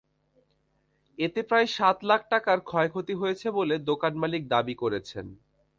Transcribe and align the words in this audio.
এতে 1.17 1.41
প্রায় 1.49 1.67
সাত 1.77 1.97
লাখ 2.09 2.21
টাকার 2.31 2.59
ক্ষয়ক্ষতি 2.69 3.13
হয়েছে 3.21 3.47
বলে 3.57 3.75
দোকানমালিক 3.89 4.43
দাবি 4.53 4.75
করেছেন। 4.81 5.25